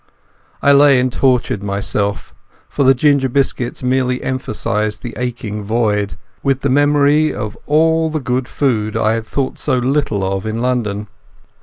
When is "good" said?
8.19-8.47